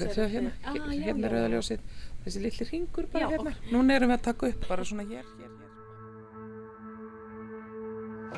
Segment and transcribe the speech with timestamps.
[0.00, 1.36] Þeir, er sjá, hérna, Ah, já, hérna er já.
[1.36, 1.78] rauðaljósið,
[2.24, 3.52] þessi litli ringur bara Já, hérna.
[3.72, 5.60] Núna erum við að taka upp bara svona hér, hér, hér.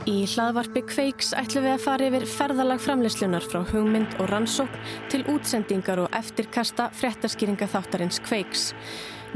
[0.06, 4.76] Í hlaðvarpi Kveiks ætlum við að fara yfir ferðalag framleyslunar frá hugmynd og rannsókn
[5.10, 8.68] til útsendingar og eftirkasta fréttaskýringa þáttarins Kveiks.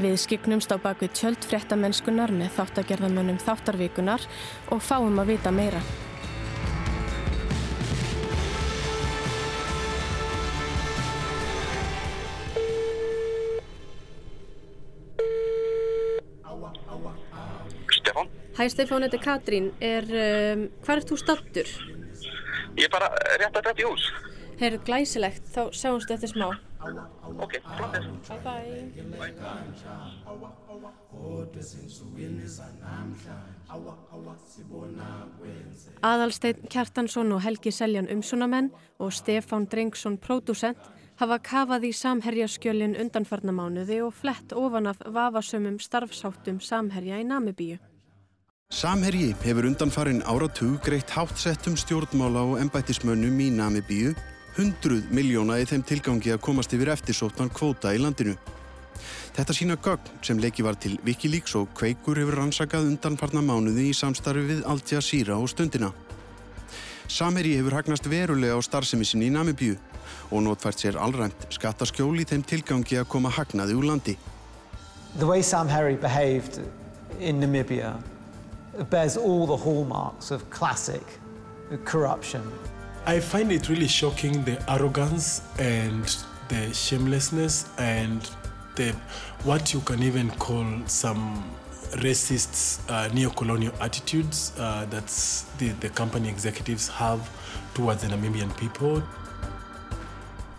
[0.01, 4.23] Við skiknumst á bakvið tjöld fréttamennskunar með þáttagerðamönnum þáttarvikunar
[4.71, 5.81] og fáum að vita meira.
[18.61, 19.67] Hæ Stefán, þetta er Katrín.
[19.81, 21.69] Er, um, hvað er þú stattur?
[22.77, 23.09] ég er bara
[23.41, 24.05] rétt að þetta í hús.
[24.61, 26.49] Heyrðu glæsilegt, þá sjáumstu eftir smá.
[27.41, 28.05] Ok, flottir.
[28.29, 29.31] Bye bye.
[36.05, 38.69] Aðalsteinn Kjartansson og Helgi Seljan umsjónamenn
[39.01, 46.61] og Stefán Drengsson pródusent hafa kafað í samherjaskjölin undanfarnamánuði og flett ofan af vafasömmum starfsháttum
[46.61, 47.81] samherja í Namibíu.
[48.71, 54.13] Samherji hefur undanfarin áratug greitt hátsettum stjórnmála og embættismönnum í Namibíu
[54.55, 58.37] 100 miljóna í þeim tilgangi að komast yfir eftirsóttan kvóta í landinu.
[59.35, 63.97] Þetta sína gögn sem leiki var til Wikileaks og Kveikur hefur rannsakað undanfarna mánuði í
[63.99, 65.91] samstarfi við Al Jazeera og Stundina.
[67.11, 69.75] Samherji hefur hagnast verulega á starfsemi sinni í Namibíu
[70.31, 74.17] og notfært sér allræmt skattaskjól í þeim tilgangi að koma hagnaði úr landi.
[75.19, 76.63] The way Sam Harry behaved
[77.19, 77.99] in Namibia
[78.89, 81.05] bears all the hallmarks of classic
[81.85, 82.43] corruption.
[83.07, 86.05] I find it really shocking the arrogance and
[86.49, 88.29] the shamelessness and
[88.77, 88.93] the
[89.45, 91.43] what you can even call some
[92.03, 95.07] racist uh, neo-colonial attitudes uh, that
[95.59, 97.29] the, the company executives have
[97.75, 99.03] towards the Namibian people.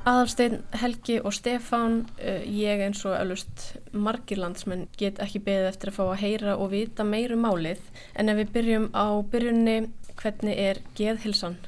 [0.01, 5.91] Aðalsteinn, Helgi og Stefán, uh, ég eins og alveg margir landsmenn get ekki beðið eftir
[5.91, 7.83] að fá að heyra og vita meiru málið.
[8.17, 9.77] En ef við byrjum á byrjunni,
[10.17, 11.59] hvernig er geðhilsan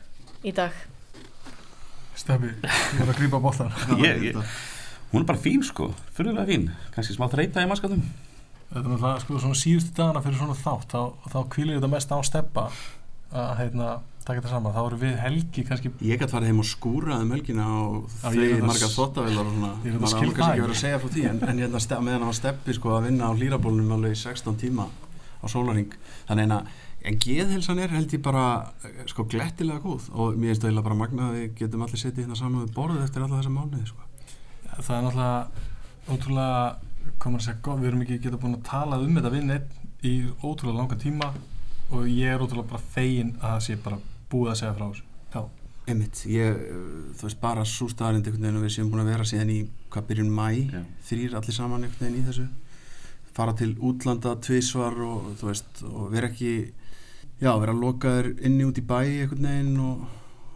[0.41, 0.73] í dag?
[2.17, 3.41] Stefi, ég var að grípa
[4.07, 4.38] ég,
[5.13, 6.69] hún er bara fín sko, fyrirlega fín.
[6.95, 8.01] Kannski smá þreita í maskatum
[8.73, 12.13] Þetta er náttúrulega sko svona síðustu dagana fyrir svona þátt þá, þá kvílir þetta mest
[12.13, 12.63] á steppa
[13.29, 13.89] að heitna,
[14.28, 14.73] taka þetta saman.
[14.75, 18.53] Þá eru við helgi kannski Ég gæti farið heim og skúra um helgina og ég
[18.53, 19.72] það- marga þottavilar og svona.
[19.84, 22.28] Ég það maður það ekki verið að segja frá því en, en hérna ste- meðan
[22.28, 25.91] á steppi sko að vinna á hlýrabólunum alveg í 16 tíma á sólaring
[26.29, 26.67] þannig en að
[27.03, 30.07] en geðhelsan er held ég bara eh, sko glettilega góð.
[30.16, 33.03] Og mér finnst það bara magna að við getum allir setið hérna saman við borðið
[33.03, 34.03] eftir alla þessa mánuði sko.
[34.79, 35.47] það er náttúrulega
[36.13, 36.75] ótrúlega,
[37.19, 39.69] komur að segja gott, við erum ekki geta búin að tala um þetta við neitt
[40.03, 40.13] í
[40.44, 41.33] ótrúlega langan tíma.
[41.91, 44.00] Og ég er ótrúlega bara fegin að það sé bara
[44.33, 45.05] búið að segja frá þessu.
[45.33, 45.41] Já,
[45.94, 46.25] einmitt.
[46.33, 46.83] Ég, eh,
[47.19, 49.59] þú veist bara svo staðarind einhvern veginn og við séum búin að vera síðan í
[49.94, 50.83] hvað byrjun mæ, Já.
[51.09, 52.47] þrýr allir saman einhvern veginn í þessu.
[53.33, 56.71] Fara til útlanda tvísvar og þú veist og vera ekki
[57.41, 60.03] já, vera lokaður inni út í bæ einhvern veginn og,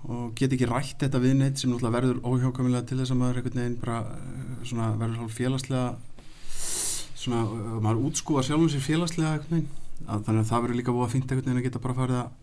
[0.08, 3.42] og geta ekki rætt þetta við neitt sem náttúrulega verður óhjákvæmilega til þess að maður
[3.42, 5.88] einhvern veginn bara eh, svona verður hálf félagslega
[7.18, 9.72] svona, eh, maður útskúa sjálfum sér félagslega einhvern veginn.
[10.06, 12.20] Að, þannig að það verður líka búið að fynda einhvern veginn að geta bara farið
[12.22, 12.36] að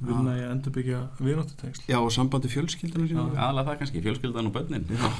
[0.00, 4.56] vinna í að endurbyggja viðnáttutengsl já, og sambandi fjölskyldunum sína aðalega það kannski, fjölskyldan og
[4.56, 4.88] börnin.
[4.90, 5.10] Já,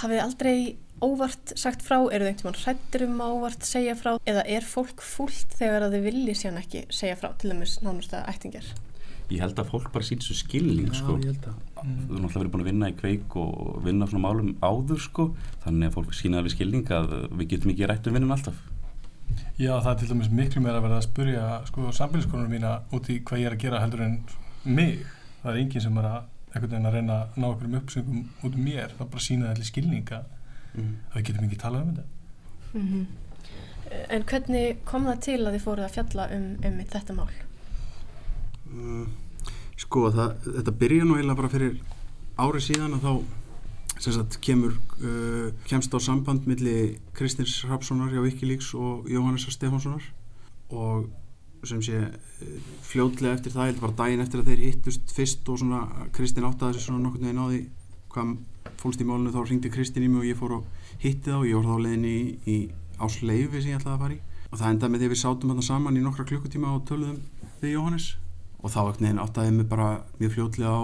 [0.00, 0.56] Hafið aldrei
[1.02, 4.68] óvart sagt frá, eru þið einhvern veginn hrættir um að óvart segja frá eða er
[4.68, 8.70] fólk fúlt þegar að þið vilji síðan ekki segja frá til dæmis nánast að ættingjar?
[9.30, 11.16] ég held að fólk bara sín svo skilning sko.
[11.22, 14.10] ég held að þú er náttúrulega verið búin að vinna í kveik og vinna á
[14.10, 15.26] svona málum áður sko.
[15.64, 18.58] þannig að fólk sína við skilning að við getum ekki rætt um vinnum alltaf
[19.60, 23.10] Já, það er til dæmis miklu meira að verða að spurja sko sambíliskonunum mína út
[23.12, 24.14] í hvað ég er að gera heldur en
[24.64, 25.02] mig.
[25.42, 28.54] Það er enginn sem er að einhvern veginn að reyna að ná einhverjum uppsöngum út
[28.56, 28.94] um mér.
[28.94, 30.22] Það er bara að sína allir skilninga.
[30.74, 30.94] Mhm.
[31.10, 33.06] að við getum ekki talað um þetta.
[34.14, 37.30] En hvernig kom það til að þið fóruð að fjalla um, um þetta mál?
[38.70, 39.06] Uh,
[39.80, 41.80] sko það, þetta byrja nú eiginlega bara fyrir
[42.38, 43.39] ári síðan að þá
[44.04, 50.06] sagt kemur uh, kemst á samband milli Kristins Hrapssonar hjá Wikileaks og Jóhannesar Stefánssonar
[50.70, 51.10] og
[51.68, 52.54] sem sé uh,
[52.86, 56.78] fljótlega eftir það, held bara daginn eftir að þeir hittust fyrst og svona Kristin áttaði
[56.78, 57.60] þessi svona nokkurn veginn á því
[58.10, 58.32] hvað
[58.80, 61.46] fólst í málunum þá ringdi Kristin í mig og ég fór og hitti þá og
[61.48, 62.18] ég voru þá leiðin í,
[62.48, 62.56] í
[63.00, 64.20] ásleifi sem ég ætlaði að fara í.
[64.50, 67.20] Og það endaði með því við sátum þarna saman í nokkra klukkutíma og töluðum
[67.60, 68.08] við Jóhannes.
[68.60, 69.88] Og þá ekkert neginn áttaði mig bara
[70.18, 70.82] mjög fljótlega á,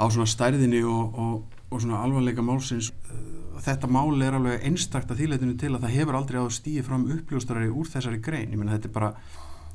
[0.00, 2.92] á svona stærðinni og, og, og svona alvarleika málsins
[3.58, 6.82] Uh, þetta mál er alveg einstakt að þýleitinu til að það hefur aldrei áður stíði
[6.86, 9.08] fram uppljóstarari úr þessari grein, ég meina þetta er bara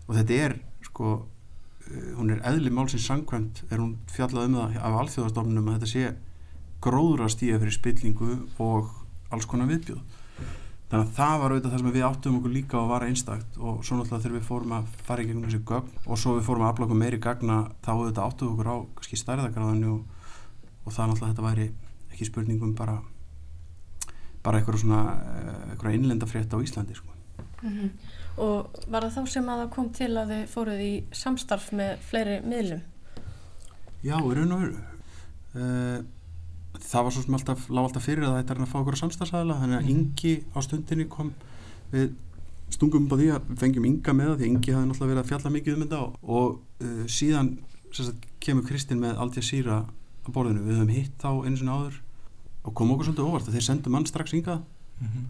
[0.07, 0.56] og þetta er
[0.88, 5.80] sko uh, hún er eðli málsins sangkvæmt er hún fjallað um það af alþjóðastofnunum að
[5.80, 6.13] þetta sé
[6.84, 8.94] gróður að stíða fyrir spillingu og
[9.34, 10.01] alls konar viðbjóð.
[10.94, 13.80] Þannig að það var auðvitað það sem við áttum okkur líka að vara einstakt og
[13.81, 16.66] svo náttúrulega þegar við fórum að fara í gegnum þessi gögn og svo við fórum
[16.66, 20.12] að afla okkur meiri gagna þá auðvitað áttum okkur á kannski stærðagráðinu og,
[20.83, 21.68] og það náttúrulega þetta væri
[22.13, 23.00] ekki spurningum bara
[24.44, 27.13] bara eitthvað svona eh, eitthvað innlenda frétt á Íslandi sko.
[27.63, 27.89] Mm -hmm.
[28.38, 32.00] Og var það þá sem að það kom til að þið fóruð í samstarf með
[32.09, 32.81] fleiri miðlum?
[34.03, 34.77] Já, í raun og veru
[35.56, 36.03] uh,
[36.80, 39.01] það var svo sem alltaf lág alltaf fyrir að þetta er að fá okkur á
[39.01, 41.33] samstagsæðila þannig að Ingi á stundinni kom
[41.94, 42.15] við
[42.74, 45.24] stungum upp á því að við fengjum Inga með það því Ingi hafði náttúrulega verið
[45.24, 46.47] að fjalla mikið um þetta og, og
[46.83, 47.51] uh, síðan
[47.94, 49.83] sagt, kemur Kristinn með Al Jazeera
[50.23, 51.99] á borðinu, við höfum hitt þá einu sinni áður
[52.63, 55.25] og kom okkur svolítið óvart að þeir sendu mann strax Inga mm -hmm.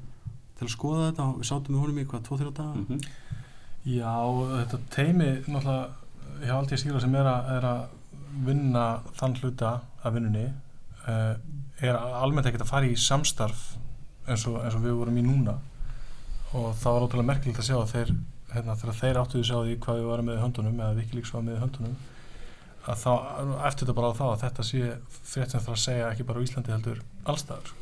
[0.58, 3.02] til að skoða þetta og við sátum með honum í hvað, 2-3 daga mm -hmm.
[3.84, 4.16] Já,
[4.60, 5.90] þetta teimi náttúrulega
[6.44, 7.82] hjá Al Jazeera sem er að, er að
[8.46, 8.86] vinna
[9.18, 10.46] þann hluta af vinnunni
[11.08, 11.36] uh,
[11.82, 13.76] er almennt ekkert að fara í samstarf
[14.28, 15.58] eins og, eins og við vorum í núna
[16.54, 18.16] og það var ótrúlega merkilegt að sjá að þeir,
[18.54, 21.62] hérna, þegar þeir áttuðu sjá því hvað við varum með höndunum eða Wikileaks var með
[21.64, 21.96] höndunum
[22.84, 23.12] að þá,
[23.70, 24.92] eftir þetta bara á þá að þetta sé
[25.24, 27.74] frétt sem það að segja ekki bara á Íslandi heldur allstaður.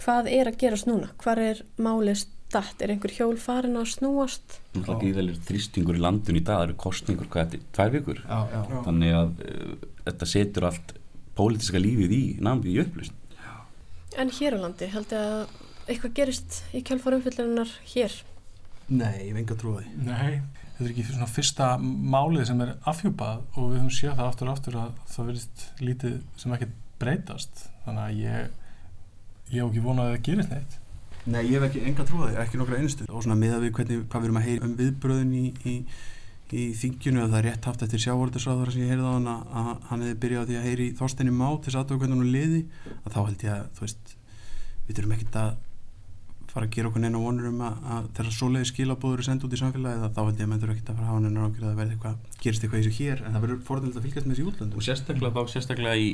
[0.00, 1.10] Hvað er að gerast núna?
[1.20, 2.80] Hvað er málið statt?
[2.80, 4.58] Er einhver hjól farin að snúast?
[4.72, 8.22] Það er gíðalir þrýstingur í landun í dag, það eru kostningur hvað eftir tvær vikur
[8.24, 8.60] já, já.
[8.88, 9.74] þannig að uh,
[10.08, 10.94] þetta setur allt
[11.38, 13.16] pólitiska lífið í námið í upplýst.
[14.18, 18.16] En hér á landi, held ég að eitthvað gerist í kjálfarumfyllunar hér?
[18.90, 19.90] Nei, ég vengi að trúa því.
[20.02, 20.40] Nei,
[20.76, 24.48] þetta er ekki svona fyrsta málið sem er afhjúpað og við höfum séð það aftur
[24.48, 26.70] og aftur að það verðist lítið sem ekki
[27.00, 27.68] breytast.
[27.84, 28.56] Þannig að ég
[29.50, 30.78] ég hef ekki vonað að það gerist neitt.
[31.30, 33.06] Nei, ég hef ekki enga trúið, ekki nokkra einustu.
[33.10, 35.74] Og svona miða við hvernig, hvað við erum að heyra um viðbröðin í, í,
[36.56, 39.72] í þingjunu að það er rétt haft eftir sjávortisráður sem ég heyrði á hann að
[39.90, 42.62] hann hefði byrjað á því að heyri Þorsteini Má til þess aðtöku hvernig hann liði
[43.04, 44.14] að þá held ég að, þú veist
[44.86, 45.52] við þurfum ekkert að
[46.50, 49.54] fara að gera okkur neina vonur um að, að þeirra svoleiði skilabóður er sendt út
[49.54, 51.70] í samfélagið þá held ég að menn þurfa ekkert að fara að hafa neina ágjörð
[51.70, 54.34] að verði eitthvað, gerist eitthvað eins og hér en það verður fórðilegt að fylgjast með
[54.36, 54.80] þessi útlöndum.
[54.80, 56.10] Og sérstaklega þá sérstaklega í,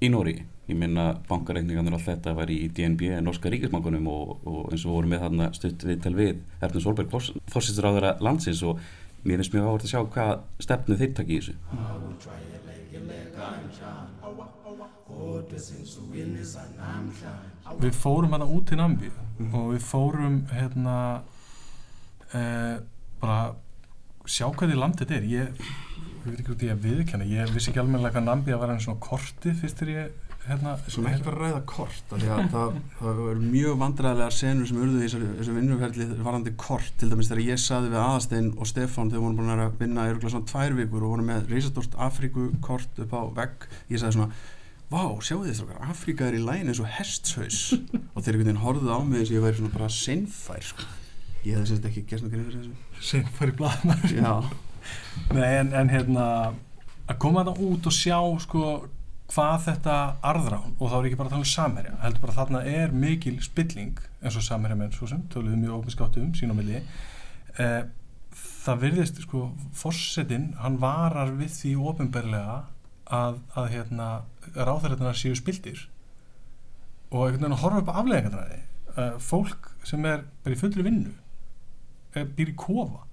[0.00, 0.36] í Nóri
[0.70, 4.96] ég minna bankareikningarnir og allt þetta var í DNB, Norska ríkismangunum og, og eins og
[4.96, 7.14] vorum við þarna stutt við tel við Erfnum Solberg
[7.50, 8.80] fórsýttur á þeirra landsins og
[9.24, 10.32] mér finnst mjög áhvert að sjá hvað
[10.64, 11.54] stefnu þeir takk í þessu
[17.80, 19.52] Við fórum hana út í Nambi mm.
[19.54, 20.96] og við fórum hérna
[22.36, 22.76] eh,
[23.20, 23.40] bara
[24.30, 27.72] sjá hvað því landið er ég, ég veit ekki út í að viðkjanna ég vissi
[27.72, 31.26] ekki alveg hvað Nambi að vera en svona korti fyrst er ég hérna Svona ekki
[31.26, 32.22] fara að ræða kort að
[32.52, 37.28] það, það er mjög vandræðilega senur sem urðu í þessu vinnuferðli varandi kort til dæmis
[37.30, 40.78] þegar ég saði við Aðastein og Stefán þegar vorum búin að vinna í svona tvær
[40.78, 44.32] vikur og vorum með reysastórt Afrikukort upp á vegg ég sagði svona
[44.90, 47.58] Vá, sjáu þið þessar, Afríka er í lægin eins og hesthaus
[48.14, 50.86] og þeir einhvern veginn horfið á mig þess að ég væri svona bara seinfær sko.
[51.44, 53.04] Ég hef þess að ekki gerst nokkað yfir þessu.
[53.06, 54.48] Seinfær í bladnar.
[55.30, 56.24] En, en hérna,
[57.06, 58.64] að koma þetta út og sjá sko
[59.30, 59.96] hvað þetta
[60.26, 63.36] arðrán og þá er ekki bara að tala um samherja, heldur bara þarna er mikil
[63.44, 66.80] spilling eins og samherja menn svo sem, töluðum mjög ofinskáttu um sín á milli.
[67.62, 67.82] Eh,
[68.64, 69.44] það virðist sko,
[69.76, 72.58] fórsetin, hann varar við því ofinberlega
[73.10, 74.08] að, að hérna,
[74.54, 75.86] ráðverðarnar séu spildir.
[77.10, 78.50] Og einhvern veginn að horfa upp afleggingarnar
[78.94, 81.14] uh, fólk sem er bara í fullri vinnu
[82.14, 83.06] er, býr í kofa.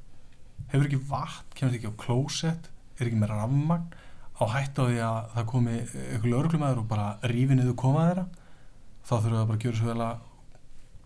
[0.71, 3.95] Hefur ekki vatn, kemur ekki á klósett er ekki með rammagn
[4.37, 8.25] á hætt á því að það komi einhverju lauruglumæður og bara rífi niður koma þeirra
[9.07, 10.25] þá þurfum það bara að gjöra svo vel að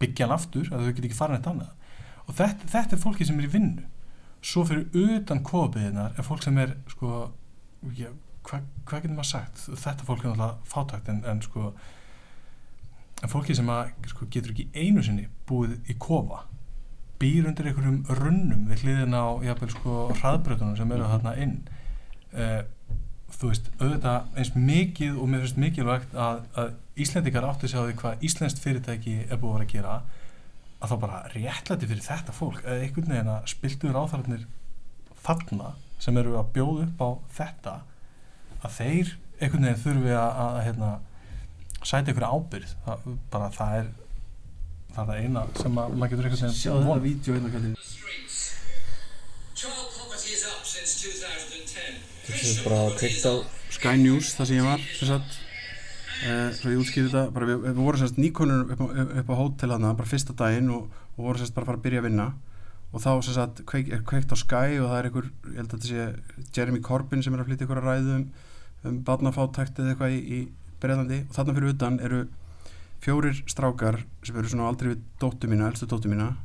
[0.02, 1.72] byggja hann aftur að þau get ekki fara neitt annað.
[2.28, 3.88] Og þetta, þetta er fólki sem er í vinnu.
[4.42, 7.24] Svo fyrir utan kofiðinar er fólk sem er sko,
[7.86, 9.66] hvað hva getur maður sagt?
[9.70, 11.72] Þetta fólk er náttúrulega fátækt en, en sko
[13.22, 16.48] en fólki sem að, sko, getur ekki einu sinni búið í kofa
[17.22, 21.58] býr undir einhverjum runnum við hliðin á jafnvel sko hraðbröðunum sem eru þarna inn.
[22.32, 22.64] Uh,
[23.42, 27.80] þú veist, auðvitað eins mikið og mér finnst mikilvægt að, að Íslendikar átti að sjá
[27.82, 29.96] því hvað Íslenskt fyrirtæki er búið að vera að gera
[30.82, 32.60] að þá bara réttlæti fyrir þetta fólk.
[32.66, 34.44] Eða einhvern veginn að spiltuður áþarnir
[35.22, 35.72] þarna
[36.02, 37.74] sem eru að bjóða upp á þetta
[38.62, 40.92] að þeir einhvern veginn þurfi að, að, að hérna,
[41.82, 43.92] sæti einhverja ábyrð það, bara það er
[44.92, 47.90] það er eina sem maður getur einhvern veginn Sjáðu þetta vídeo hérna, einu
[49.62, 51.61] Total property is up since 2000
[52.38, 53.34] sem bara hafa kveikt á
[53.72, 55.40] Sky News þar sem ég var sem sagt.
[56.22, 58.88] Eh, svo ég útskýði þetta bara, við, við vorum sérst nýkonur upp á,
[59.22, 61.86] upp á hótel hana bara fyrsta daginn og, og vorum sérst bara að fara að
[61.88, 62.28] byrja að vinna.
[62.92, 65.74] Og þá sérst kveik, er kveikt á Sky og það er einhver, ég held að
[65.78, 68.28] þetta sé Jeremy Corbyn sem er að flytja ykkur að ræðu um,
[68.86, 70.40] um badnafáttækt eða eitthvað í, í
[70.82, 72.22] Breðlandi og þarna fyrir utan eru
[73.02, 76.36] fjórir strákar sem eru svona aldrei við dóttu mína, eldstu dóttu mína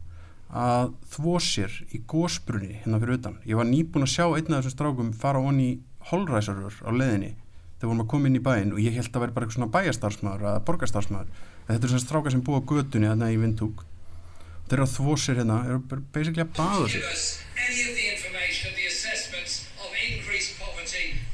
[0.51, 3.39] að þvó sér í gósbrunni hérna fyrir utan.
[3.49, 7.33] Ég var nýbúin að sjá einn af þessum strákum fara onni í holræsarur á leiðinni
[7.77, 9.75] þegar vorum að koma inn í bæinn og ég held að vera bara eitthvað svona
[9.75, 11.29] bæjastarsmaður eða borgastarsmaður.
[11.67, 13.83] En þetta eru svona strákar sem búa á götunni þarna í vindúk.
[14.67, 16.87] Þeir eru að þvó sér hérna, eru bara basically að baða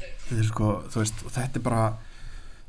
[0.03, 1.83] that Þetta er sko, þú veist, og þetta er bara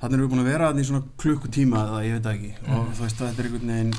[0.01, 2.91] þannig erum við búin að vera þannig í svona klukkutíma eða ég veit ekki og
[2.91, 3.95] þú veist, þetta er einhvern veginn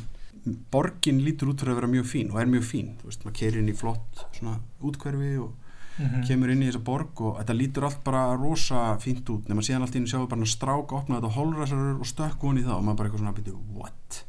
[0.72, 3.38] borgin lítur út fyrir að vera mjög fín og er mjög fín, þú veist, maður
[3.40, 5.54] keirir inn í flott svona útkverfi og
[5.98, 6.26] Mhm.
[6.28, 9.82] kemur inn í þessa borg og þetta lítur allt bara rosa fínt út, nema síðan
[9.86, 12.84] allt inn sjáum við bara stráka opna þetta holræsarur og stökk von í það og
[12.84, 14.26] maður bara eitthvað svona byrju, what?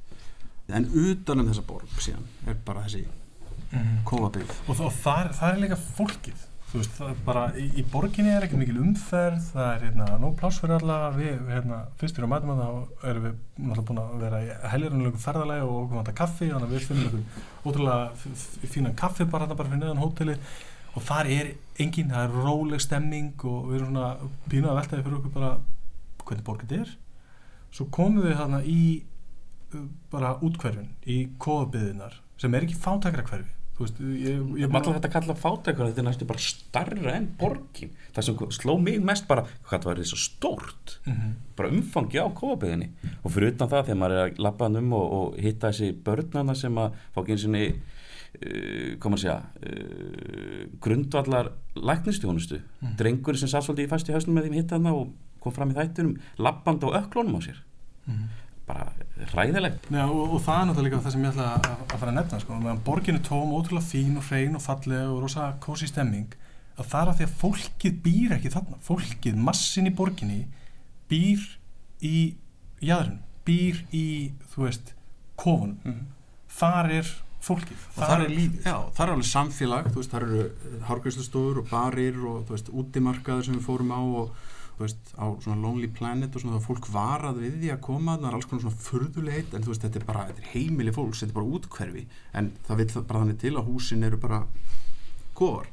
[0.68, 3.04] En utan um þessa borg síðan er bara þessi
[3.73, 4.04] Mhm.
[4.04, 7.82] kófabyggð og, og þar, þar er líka fólkið þú veist, það er bara, í, í
[7.92, 12.18] borginni er ekki mikil umferð, það er hérna nóg pláss fyrir alla, við, hérna, fyrst
[12.18, 16.00] fyrir að mætum þá erum við náttúrulega búin að vera í helgirunulegu ferðalagi og okkur
[16.00, 20.02] vanta kaffi, þannig að við finnum okkur ótrúlega fínan kaffi bara hérna bara fyrir neðan
[20.02, 20.37] hóteli.
[20.96, 21.50] Og þar er
[21.85, 25.50] engin, það er róleg stemming og við erum svona pínu að veltaði fyrir okkur bara
[26.25, 26.94] hvernig borgin þetta er.
[27.76, 28.80] Svo komum við þarna í
[30.11, 34.95] bara útkverfin, í kóðabiðinar sem er ekki fátækra hverfi þú veist, ég, ég Maður ætla
[34.97, 39.02] þetta að kalla fátækur þetta er næstu bara starra en borgin það sem sló mig
[39.04, 41.35] mest bara hvað það var þessu stórt Mhm.
[41.56, 42.88] bara umfangi á kóabeðinni
[43.23, 45.92] og fyrir utan það þegar maður er að lappa hann um og, og hitta þessi
[46.04, 47.54] börnana sem að fá ekki eins og
[48.37, 52.97] uh, koma að segja uh, grundvallar læknistjónustu Mhm.
[52.97, 55.75] drengur sem satt svolítið í fæstu hausnum með þeim hitta hann og kom fram í
[55.76, 57.61] þættunum lappand á öklunum á sér
[58.06, 58.28] Mhm.
[58.66, 58.92] bara
[59.32, 59.87] hræðilegt.
[59.90, 62.18] Já, og, og það er náttúrulega líka það sem ég ætla að, að fara að
[62.18, 62.58] nefna sko.
[62.61, 66.37] meðan borgin er tóm, ótrúlega fín og hrein og fallega og rosa kósi stemming
[66.76, 68.80] að það er að því að fólkið býr ekki þarna.
[68.85, 70.42] Fólkið, massin í borginni
[71.11, 71.46] býr
[72.04, 72.16] í
[72.85, 74.06] jæðrun, býr í
[74.52, 74.92] þú veist,
[75.40, 76.04] kofunum
[76.56, 77.14] þar er
[77.46, 81.61] fólkið, og þar er lífið já, það er alveg samfélag þú veist, það eru hárgræslustofur
[81.62, 84.46] og barir og þú veist, útimarkaður sem við fórum á og
[84.85, 88.28] veist, á svona Lonely Planet og svona þá fólk varað við því að koma það
[88.28, 91.23] er alls konar svona furðulegheit en þú veist, þetta er bara, þetta er heimili fólks,
[91.23, 92.04] þetta er bara útkverfi
[92.40, 94.42] en það vil það bara þannig til að húsin eru bara
[95.37, 95.73] kofar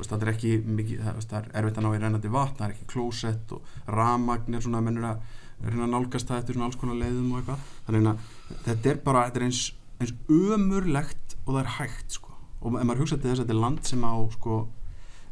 [0.00, 2.74] það er ekki mikið, það, það er erfitt að ná í rennandi vatn, það er
[2.74, 7.34] ekki klósett og ramagn er svona, mennur að nálgast það eftir svona alls konar leiðum
[7.34, 9.60] og eitthvað þannig að þetta er bara, þetta er eins
[10.00, 12.32] eins ömurlegt og það er hægt sko.
[12.60, 14.56] og ef maður hugsa til þess að þetta er land sem á sko,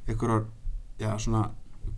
[0.08, 0.44] einhverjar
[1.00, 1.42] já, svona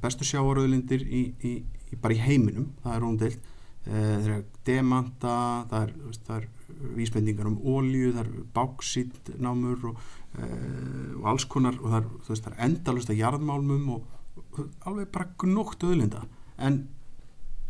[0.02, 1.52] bestu sjáaröðlindir í, í,
[1.90, 3.50] í, bara í heiminum það er róndeilt
[3.86, 5.36] eh, það er demanta
[5.70, 5.94] það er,
[6.26, 6.48] það er
[6.96, 12.08] vísbendingar um ólíu, það er báksít námur og, eh, og alls konar og það er,
[12.28, 16.24] veist, það er endalust að jarðmálmum og, og alveg bara gnótt öðlinda
[16.58, 16.84] en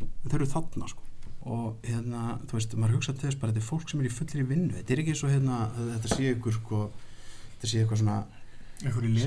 [0.01, 1.07] þeir eru þarna sko.
[1.51, 4.13] Og hérna, þú veist, maður hugsa til þess bara þetta er fólk sem er í
[4.13, 4.75] fullir í vinnu.
[4.77, 6.81] Þetta er ekki eins og hérna, þetta sé ykkur sko,
[7.55, 8.19] þetta sé eitthvað svona?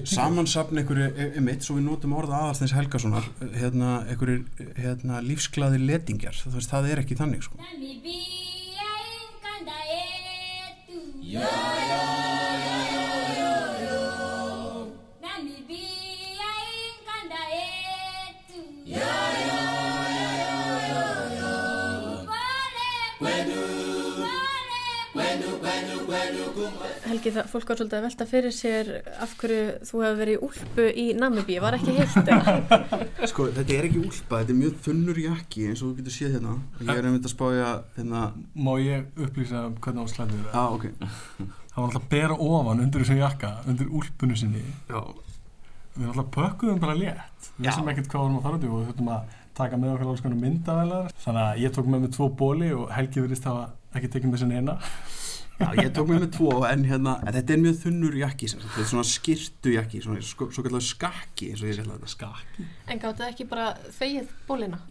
[0.09, 6.55] Samansapn einhverju emitt, svo við notum orða aðalstens Helgasonar hérna, einhverjir hérna, lífsglaðir letingjar, þú
[6.57, 7.61] veist, það er ekki þannig sko.
[27.13, 28.87] Helgi, það, fólk var svolítið að velta fyrir sér
[29.21, 32.79] af hverju þú hefur verið í úlpu í Namibí, var ekki heitt eða?
[33.29, 36.31] sko, þetta er ekki úlpa, þetta er mjög þunnur jakki eins og þú getur séð
[36.39, 36.55] hérna.
[36.81, 38.23] Ég er einmitt að spája hérna
[38.57, 40.89] Má ég upplýsa um hvernig á slæðið Já, ok.
[41.37, 44.65] Það var alltaf að bera ofan undir þessum jakka, undir úlpunni sinni.
[44.89, 44.99] Já.
[45.93, 47.49] Við alltaf pökkuðum bara létt.
[47.59, 49.99] Við vissum ekkert hvað vorum að fara út í og við þurftum að taka með
[49.99, 53.45] okkur alls konar myndavælar Þannig að ég tók með mig tvo bóli og Helgi virðist
[53.45, 54.79] hafa ekki tekið með sinni eina
[55.63, 58.59] Já, ég tók með mig tvo en hérna, en þetta er mjög þunnur jakki sem,
[58.59, 62.11] sagt, þetta er svona skirtu jakki svona svo kallar skakki eins og ég kallar þetta.
[62.13, 62.67] Skakki.
[62.91, 64.81] En gáttu ekki bara þegið bólina?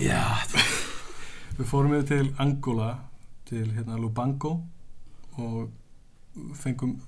[0.00, 0.22] Já,
[1.58, 2.92] Við fórum við til Angola
[3.48, 4.52] til hérna Lubango
[5.42, 6.98] og fengum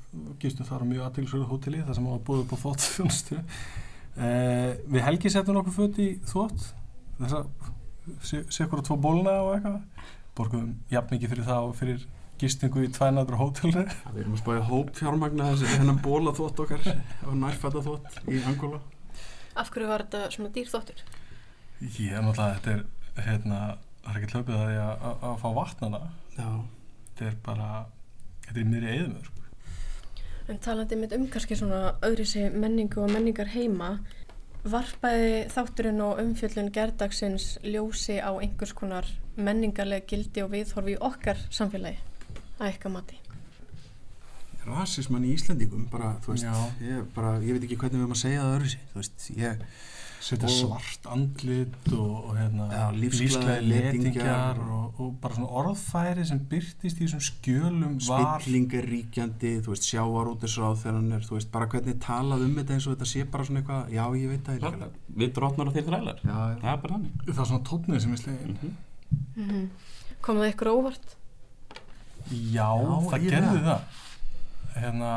[0.42, 5.04] gistum þar á mjög aðtilsverðu hóteli þar sem var búið upp á þóttfjónustu eh, Við
[5.06, 6.64] Helgi settum nokkuð föt í þótt
[7.20, 7.52] þess að
[8.26, 10.08] sé okkur á tvo bólna og eitthvað.
[10.34, 12.08] Borgum jafn mikið fyrir það og fyrir
[12.40, 16.86] gistingu í tvænæður hótelni Við erum að spája hóp fjármagna þessi hennan bóla þótt okkar
[17.26, 18.80] og nærfætta þótt í Angola
[19.60, 21.02] Af hverju var þetta svona dýr þóttur?
[21.80, 23.60] Ég er náttúrulega, þetta er hérna,
[24.04, 26.00] það er ekki hlöpið að því að, fá vatnana
[26.36, 26.48] Já.
[27.10, 27.68] Þetta er bara,
[28.46, 29.36] þetta er í miðri eðumur
[30.50, 33.98] En talandi mitt um kannski svona öðri sig menningu og menningar heima
[34.66, 41.40] varpaði þátturinn og umfjöllun gerdagsins ljósi á einhvers konar menningarlega gildi og viðhorfi í okkar
[41.48, 42.09] samfélagi
[42.60, 43.20] að eitthvað mati?
[44.60, 46.84] Rasismann í Íslandingum bara, þú veist, Já.
[46.84, 49.24] ég, bara, ég veit ekki hvernig við erum að segja það öðru sér, þú veist,
[49.38, 49.64] ég
[50.20, 56.42] setja svart andlit og, og hérna, Já, lífsglaðir letingjar og, og bara svona orðfæri sem
[56.50, 61.38] byrtist í þessum skjölum var spilling er ríkjandi, þú veist, sjávarútisráð þegar hann er, þú
[61.38, 64.34] veist, bara hvernig talað um þetta eins og þetta sé bara svona eitthvað, já, ég
[64.34, 66.20] veit það Klart, við drotnar og þeir þrælar.
[66.20, 66.58] Já, já.
[66.60, 67.24] það er bara þannig.
[67.30, 68.76] Það er svona tónið sem er slegin.
[69.40, 69.64] Mm
[70.24, 71.16] kom það ykkur á óvart?
[72.30, 74.02] Já, Já, það gerði það.
[74.76, 75.14] hérna,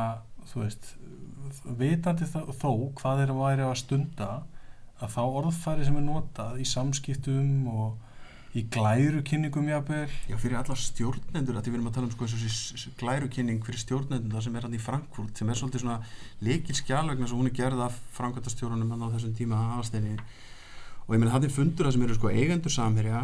[0.51, 0.93] þú veist
[1.79, 4.29] vitandi það, þó hvað þeir væri að stunda
[5.03, 10.10] að þá orðfæri sem er notað í samskiptum og í glæru kynningum jafnvel.
[10.29, 14.36] Já, fyrir alla stjórnendur, að við erum að tala um sko þessu glærukynning fyrir stjórnendur
[14.36, 15.96] það sem er hann í Frankfurt, sem er svolítið svona
[16.46, 21.20] leikil skjálvegna sem hún er gerð af framkvæmtastjórunum hann á þessum tíma aðasteinni og ég
[21.24, 23.24] meina það er fundur það sem eru sko eigendur samherja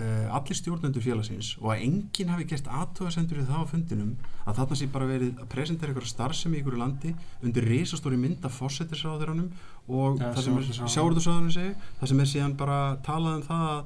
[0.00, 4.12] uh, allir stjórnendur félagsins og að enginn hafi gert aðtöðasendur við það á fundinum
[4.44, 8.44] að þarna sé bara verið að presentera ykkur starfsemi í ykkur landi undir risastóri mynd
[8.44, 9.50] af fósettisráðuranum
[9.88, 10.64] og Ja, það sem er
[10.96, 13.84] sjáurðursráðunum segi það sem er síðan bara talað um það að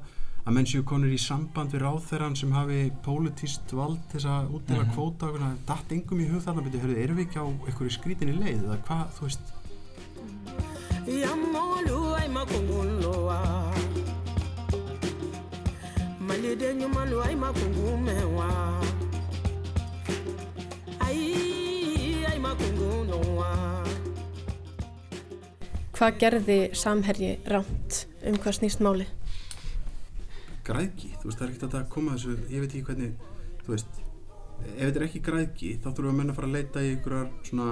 [0.49, 4.47] að menn séu konur í samband við ráðherran sem hafi pólitíst vald til þess að
[4.55, 4.93] útdela Mhm.
[4.95, 8.33] kvóta og datt engum í hug þarna byrju, hörðu, erum við ekki á einhverju skrítinni
[8.39, 9.43] leið eða hvað, þú veist
[16.29, 18.49] Yamolu ay makunguloa Malide nyumanu ay makungumewa
[21.01, 21.21] Ay
[22.29, 23.81] ay makunguloa
[25.97, 29.07] Hvað gerði samherji ránt um hvað snýst máli?
[30.69, 33.13] græðki, þú veist, það er ekkert að koma þessu ég veit ekki hvernig,
[33.65, 33.95] þú veist
[34.69, 37.31] ef þetta er ekki græðki, þá þurfum að menna að fara að leita í einhverjar
[37.47, 37.69] svona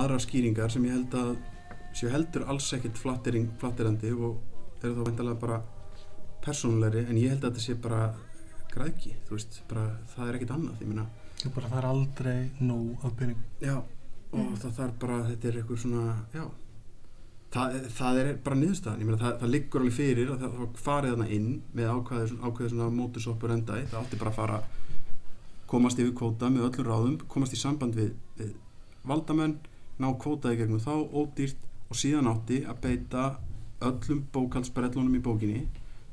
[0.00, 1.34] aðra skýringar sem ég held að
[1.92, 4.40] séu heldur alls ekkert flattering, flatterandi og
[4.80, 5.60] eru þá vendalega bara
[6.44, 8.02] persónulegri, en ég held að þetta sé bara
[8.72, 9.84] græðki, þú veist, bara
[10.14, 11.06] það er ekkert annað, ég meina.
[11.42, 13.46] Bara, það er aldrei nóg af pening.
[13.62, 13.76] Já,
[14.32, 16.44] og það þarf bara, þetta er eitthvað svona, já,
[17.52, 21.14] það, það er bara niðurstaðan, ég meina það, það liggur alveg fyrir að það, farið
[21.14, 24.62] þarna inn með ákvæðið, ákvæðið svona mótusoppur endaði, það átti bara að fara,
[25.72, 28.54] komast yfir kvóta með öllum ráðum, komast í samband við, við
[29.08, 29.58] valdamenn,
[30.00, 33.28] ná kvótaði gegnum þá, ódýrt og síðan átti að beita
[33.82, 35.62] öllum bókaldsbrellunum í bókinni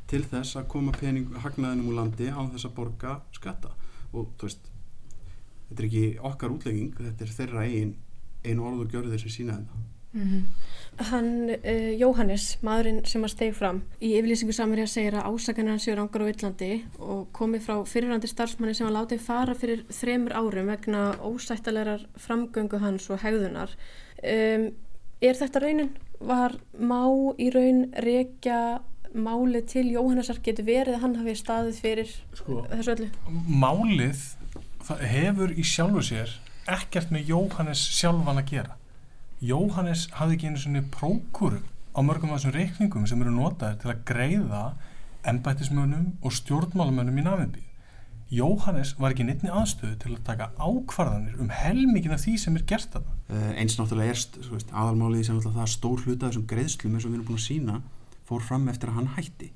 [0.09, 3.75] til þess að koma pening hagnaðinum úr landi á þess að borga skatta
[4.11, 4.71] og þú veist
[5.69, 7.95] þetta er ekki okkar útlegging þetta er þeirra eigin
[8.43, 10.47] einu orð og gjörðir sem sína þetta Mm
[10.99, 15.85] Hann, uh, Jóhannes, maðurinn sem að steg fram, í yfirlýsingu samverja segir að ásakanir hans
[15.85, 20.35] séu rangar á Íllandi og komið frá fyrirrandi starfsmanni sem hann látið fara fyrir þremur
[20.35, 23.71] árum vegna ósættalegar framgöngu hans og hegðunar.
[24.19, 24.65] Um,
[25.21, 25.93] er þetta raunin?
[26.19, 27.05] Var má
[27.39, 28.81] í raun rekja
[29.15, 32.63] máli til Jóhannesar getur verið að hann hafi staðið fyrir Sko.
[32.69, 33.09] þessu öllu?
[33.47, 34.25] Málið
[35.13, 36.35] hefur í sjálfu sér
[36.69, 38.75] ekkert með Jóhannes sjálfan að gera
[39.39, 41.61] Jóhannes hafði ekki einu svona prókuru
[41.95, 44.63] á mörgum af þessum reikningum sem eru notaðir til að greiða
[45.29, 47.63] embættismönnum og stjórnmálamönnum í Namibíu.
[48.29, 52.65] Jóhannes var ekki neittni aðstöðu til að taka ákvarðanir um helmingin af því sem er
[52.69, 53.15] gert þarna.
[53.31, 56.93] uh, eins náttúrulega er þú veist, aðalmálið sem náttúrulega það stór hluta af þessum greiðslum
[56.93, 57.79] eins og við erum búin að sína
[58.29, 59.49] fór fram eftir að hann hætti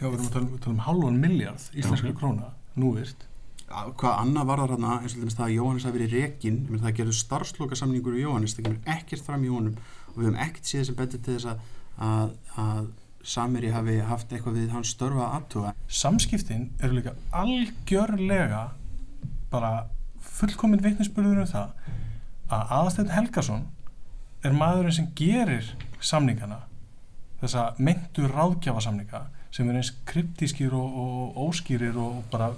[0.00, 2.16] Já, við erum að tala um, tala um halvan miljard íslenskri Já.
[2.18, 3.28] króna, núvirt.
[3.70, 6.96] Að- hvað annað var það hérna eins og það að Jóhannes hafi verið rekin það
[6.98, 9.78] gerðu starfsloka samningur við Jóhannes það kemur ekkert fram í honum
[10.10, 11.64] og við höfum ekkert séð sem betur til þess að,
[12.08, 12.34] að,
[12.64, 12.92] að
[13.24, 18.66] Samiri hafi haft eitthvað við hans störfa aðtuga samskiptin eru líka algjörlega
[19.52, 19.70] bara
[20.34, 21.72] fullkominn vitnisspurður um það
[22.52, 23.64] að aðastætt Helgason
[24.44, 25.70] er maðurinn sem gerir
[26.04, 26.60] samningana
[27.44, 32.50] þessa meintu ráðgjafasamninga sem er eins kryptískir og, og óskýrir og bara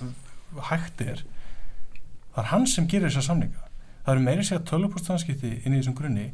[0.71, 1.23] hægt er
[2.35, 3.65] það er hann sem gerir þessa samninga
[4.07, 6.29] það eru meiri segja tölvupústanskipti inn í þessum grunni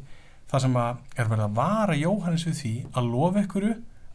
[0.51, 3.69] það sem er verið að vara Jóhannes við því að lofa ykkur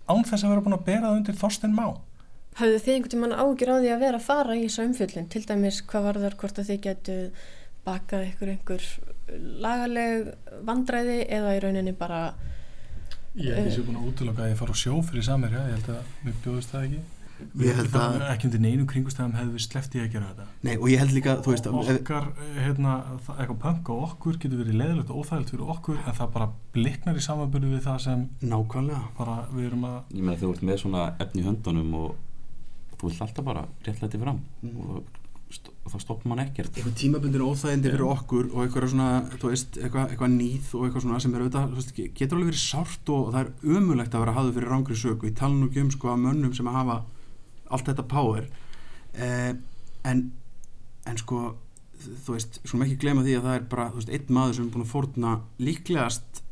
[0.09, 1.87] án þess að vera búin að bera það undir Þorstein Má
[2.59, 5.27] Hafðu þið einhvern tímann ágjur á því að vera að fara í þessu umfjöllin?
[5.31, 7.16] Til dæmis hvað var þar hvort að þið getu
[7.87, 8.87] bakað ykkur einhver
[9.62, 10.31] lagaleg
[10.66, 12.22] vandræði eða í rauninni bara
[13.38, 15.61] Ég held að ég sé búin að útlöka að ég fara á sjó fyrir Samerja,
[15.68, 17.01] ég held að mér bjóðist það ekki.
[17.62, 20.46] Ég held að- það, ekki undir neinu kringustæðum hefði við sleppti að gera þetta.
[20.66, 22.24] Nei, og ég held líka, þú veist, að- okkar,
[22.59, 22.94] hérna,
[23.27, 26.48] það- eitthvað punk á okkur getur verið leðilegt og óþægilegt fyrir okkur en það bara
[26.74, 29.03] bliknar í samanbyrðu við það sem nákvæmlega.
[29.16, 32.16] bara við erum að ég meina þú ert með svona efni í höndunum og
[32.98, 34.77] þú vilt alltaf bara réttlæti fram Mm.
[34.90, 35.05] og
[35.89, 36.75] þá stoppar mann ekkert.
[36.77, 39.07] Eitthvað tímabundin óþægindi fyrir okkur og eitthvað svona,
[39.41, 42.51] þú veist, eitthvað, eitthvað nýð og eitthvað svona sem er auðvitað, þú veist, getur alveg
[42.51, 45.81] verið sárt og það er ömulegt að vera hafðu fyrir rángri söku, tala nú ekki
[45.87, 46.99] um sko að mönnum sem að hafa
[47.71, 48.49] allt þetta power.
[49.15, 49.55] Eh,
[50.05, 50.33] en
[51.09, 51.57] en sko,
[52.27, 54.67] þú veist skulum ekki glema því að það er bara, þú veist, einn maður sem
[54.69, 56.43] er búin að fórna líklegast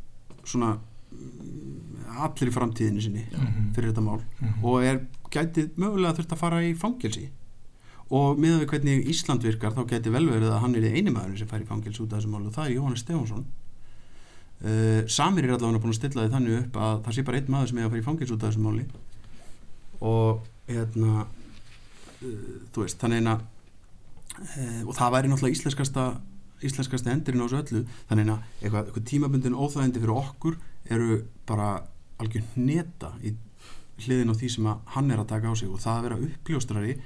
[0.49, 0.79] svona
[1.13, 3.75] mm, allir í framtíðinu sinni Mhm.
[3.77, 4.65] fyrir þetta mál Mhm.
[4.65, 7.29] og er gætið mögulega þurft að fara í fangelsi
[8.15, 11.41] og miðað við hvernig Ísland virkar þá gæti vel verið að hann er eini maður
[11.41, 13.47] sem fær í fangelsi út af þessu málu og það er Jóhannes Stefánsson.
[14.57, 17.51] Uh, Samir er allavega búin að stilla því þannig upp að það sé bara einn
[17.53, 18.87] maður sem er að fara í fangelsi út af þessu máli.
[20.07, 23.43] Og hérna uh, þú veist, þannig að
[24.39, 26.07] uh, og það væri náttúrulega íslenskasta
[26.65, 27.83] íslenskasta endurinn á þessu öllu.
[28.09, 30.57] Þannig að eitthvað, eitthvað tímabundin óþægindi fyrir okkur
[30.95, 31.69] eru bara
[32.23, 33.35] algjör neta í
[34.07, 35.69] hliðin á því sem hann er að taka á sig.
[35.69, 36.97] Og það að vera uppljóstrari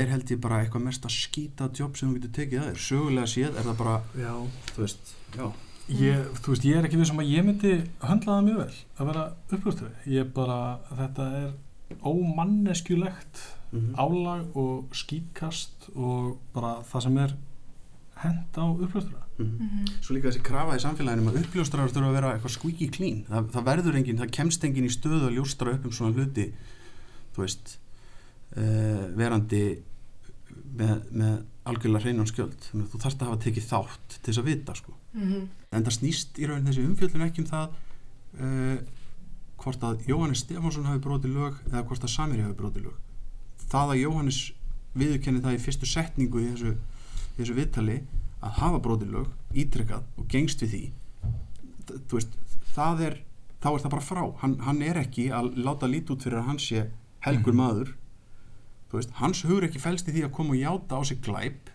[0.00, 2.80] er held ég bara eitthvað mest að skýta jobb sem þú getur tekið að þér.
[2.86, 4.32] Sögulega séð er það bara Já.
[4.74, 5.46] þú veist, já.
[5.92, 8.76] Ég, þú veist, ég er ekki við sem að ég myndi höndla það mjög vel
[9.02, 10.58] að vera uppljóstari ég bara,
[10.96, 11.52] þetta er
[12.02, 13.40] ómanneskjulegt
[13.72, 13.94] Mhm.
[13.96, 17.34] álag og skýtkast og bara það sem er
[18.16, 19.86] hend á uppljóstara Mhm.
[20.02, 23.24] Svo líka þessi krafa í samfélaginu um að uppljóstrar þurfa að vera eitthvað squeaky clean.
[23.28, 26.52] Það, það verður enginn, það kemst enginn í stöðu að ljóstra upp um svona hluti
[27.34, 27.78] þú veist
[28.56, 29.62] uh, verandi
[30.78, 31.36] með, með
[31.68, 32.56] algjörlega hreinan skjöld.
[32.70, 34.98] Þannig að þú þarft að hafa tekið þátt til þess að vita sko.
[35.12, 35.48] Mhm.
[35.72, 37.74] en það snýst í raun þessi umfjöldun ekki um það
[38.40, 38.78] uh,
[39.60, 42.96] hvort að Jóhannes Stefánsson hafi brotið lög eða hvort að Samiri hafi brotið lög.
[43.68, 44.40] Það að Jóhannes
[44.96, 47.98] viðurkenni það í fyrstu setningu í þessu, í þessu viðtali
[48.42, 50.82] að hafa brotið lög, ítrekkað og gengst við því
[52.10, 52.34] veist,
[52.74, 53.18] það er
[53.62, 56.48] þá er það bara frá, hann, hann er ekki að láta lít út fyrir að
[56.50, 56.86] hann sé
[57.22, 57.92] helgur maður
[58.92, 61.72] þú veist, hans hugur ekki fælst í því að koma og játa á sig glæp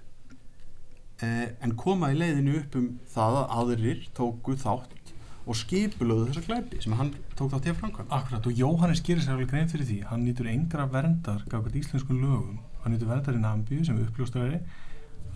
[1.26, 5.14] eh, en koma í leiðinu upp um það að aðrir tóku þátt
[5.48, 9.24] og skipulöðu þessa glæpi sem hann tók þátt í að framkvæm Akkurat og Jóhannes gerir
[9.24, 10.02] sér alveg grein fyrir því.
[10.10, 12.58] Hann nýtur engra verndar gafkvæmt íslensku lögum.
[12.84, 14.60] Hann nýtur verndar í Nambíu sem uppljóstari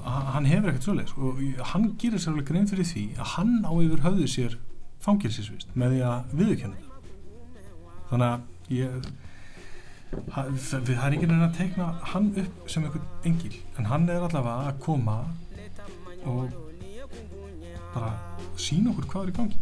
[0.03, 1.41] hann hefur ekkert svoleiðis og
[1.71, 4.55] hann gerir sér alveg grein fyrir því að hann á yfir höfðu sér
[5.01, 6.79] fangilsisvist með því að viðurkenna
[8.09, 9.11] þannig að ég
[10.11, 14.25] það það er ekki neina að teikna hann upp sem einhvern engil en hann er
[14.25, 15.17] allavega að koma
[16.27, 16.51] og
[17.93, 18.11] bara
[18.59, 19.57] sína okkur hvað er í gangi.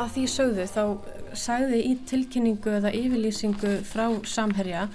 [0.00, 0.84] Að því sögðu þá
[1.36, 4.86] sagði í tilkynningu eða yfirlýsingu frá Samherja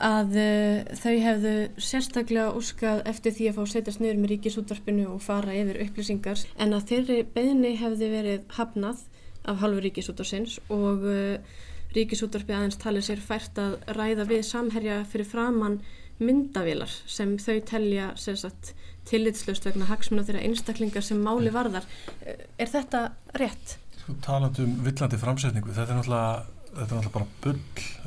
[0.00, 1.54] að uh, þau hefðu
[1.90, 6.76] sérstaklega úskað eftir því að fá setjast niður með ríkisútvarpinu og fara yfir upplýsingar en
[6.76, 9.04] að þeirri beðni hefði verið hafnað
[9.48, 11.58] af halvu ríkisútvarsins og uh,
[11.96, 15.80] ríkisútvarpi aðeins talið sér fært að ræða við Samherja fyrir framann
[16.20, 18.74] myndavélar sem þau telja sagt,
[19.08, 21.86] tillitslaust vegna hagsmuna þeirra einstaklingar sem máli varðar.
[22.20, 23.10] Eh, Er þetta
[23.40, 23.78] rétt?
[24.02, 27.60] Sko talandi um villandi framsetningu, þetta er náttúrulega, þetta er náttúrulega bara bull.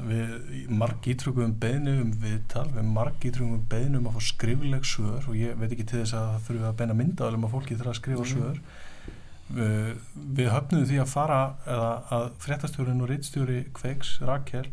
[0.10, 5.28] Við marg ítrúkum beðnu um viðtal, við marg ítrúkum beðnu um að fá skrifleg svör
[5.30, 7.94] og ég veit ekki til þess að það þurfi að beina myndaðalum að fólki þurfa
[7.94, 8.32] að skrifa Mhm.
[8.34, 8.60] svör.
[9.54, 9.98] Við,
[10.40, 14.68] við höfnum því að fara eða að fréttastjórinn og reittstjóri Kveiks, Rakel,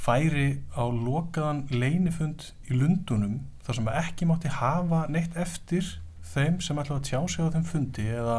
[0.00, 5.84] færi á lokaðan leinifund í Lundunum þar sem ekki mátti hafa neitt eftir
[6.32, 8.38] þeim sem ætlaði að tjá sig á þeim fundi eða,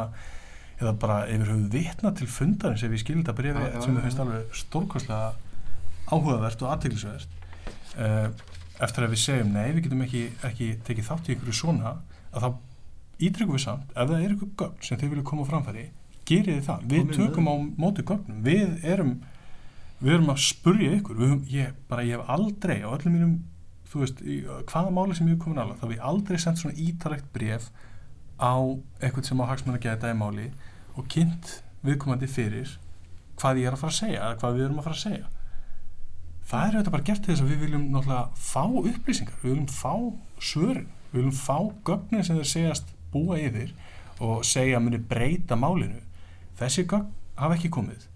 [0.82, 4.06] eða bara yfir höfuð vitna til fundarins ef ég skilda brefi Já, já, sem ég
[4.06, 5.32] finnst alveg stórkostlega
[6.10, 7.38] áhugavert og aðteglisvert
[7.96, 8.28] uh,
[8.82, 11.96] eftir að við segjum nei, við getum ekki, ekki tekið þátt í ykkur svona
[12.32, 12.48] að þá
[13.22, 15.86] ítryggum við samt ef það er ykkur gögn sem þið vilja koma framfæri
[16.28, 19.16] gerið þið það, við tökum á móti gögnum, við erum
[20.02, 21.18] við erum að spurja ykkur.
[21.20, 23.34] Höfum, ég, bara, ég hef aldrei á öllum mínum
[23.92, 24.40] veist, í,
[24.70, 27.68] hvaða máli sem ég hef komin alveg, þá hef ég aldrei sendt svona ítalegt bref
[28.40, 28.56] á
[29.02, 30.48] eitthvað sem á hagsmenn að geta í máli
[30.96, 32.76] og kynnt viðkomandi fyrir
[33.40, 35.30] hvað ég er að fara að segja eða hvað við erum að fara að segja.
[36.52, 39.94] Það er auðvitað bara gert þess að við viljum náttúrulega fá upplýsingar, við viljum fá
[40.42, 43.74] svörin, við viljum fá gögnin sem þeir segjast búa yfir
[44.22, 46.02] og segja að muni breyta málinu.
[46.58, 48.08] Þessi gögn hafa ekki komið.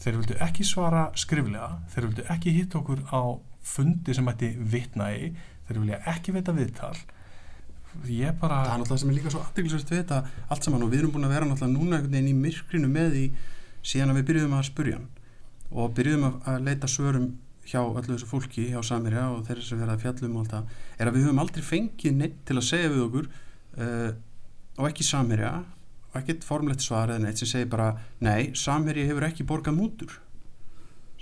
[0.00, 1.70] Þeir vildu ekki svara skriflega.
[1.92, 3.22] Þeir vildu ekki hitta okkur á
[3.60, 5.32] fundi sem ætti vitna í.
[5.68, 6.94] Þeir vilja ekki veita viðtal
[8.10, 10.92] ég bara það er náttúrulega sem er líka svo aðdeglisvægt við þetta allt saman og
[10.92, 13.24] við erum búin að vera náttúrulega núna einhvern veginn í myrkrinu með því
[13.90, 15.00] síðan að við byrjuðum að spurja
[15.70, 17.28] og byrjuðum að, leita svörum
[17.70, 21.10] hjá öllu þessu fólki, hjá Samirja og þeirri sem verða fjallum og allt það, er
[21.10, 24.08] að við höfum aldrei fengið neitt til að segja við okkur uh,
[24.80, 25.52] og ekki samherja
[26.10, 27.92] og ekkert formlegt svar eða neitt sem segir bara
[28.24, 30.16] nei, samherji hefur ekki borgað mútur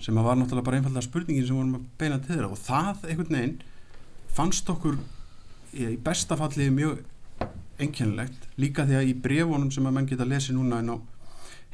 [0.01, 2.51] sem að var náttúrulega bara einfallega spurningin sem vorum að beina til þeirra.
[2.55, 3.57] Og það einhvern veginn
[4.35, 4.99] fannst okkur
[5.75, 7.05] í í besta falli mjög
[7.79, 10.97] einkennilegt líka því að í brefunum sem að menn geta lesið núna inn á